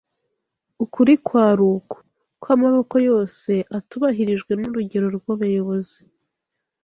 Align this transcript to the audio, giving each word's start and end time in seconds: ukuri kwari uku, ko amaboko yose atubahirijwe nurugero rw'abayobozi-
ukuri 0.83 1.13
kwari 1.25 1.63
uku, 1.75 1.97
ko 2.41 2.47
amaboko 2.55 2.95
yose 3.09 3.51
atubahirijwe 3.77 4.51
nurugero 4.55 5.07
rw'abayobozi- 5.17 5.99